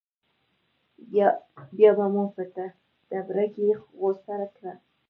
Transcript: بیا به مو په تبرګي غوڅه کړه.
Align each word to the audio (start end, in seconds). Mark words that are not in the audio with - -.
بیا 1.77 1.89
به 1.97 2.05
مو 2.13 2.23
په 2.33 2.43
تبرګي 3.09 3.69
غوڅه 3.99 4.35
کړه. 4.55 4.73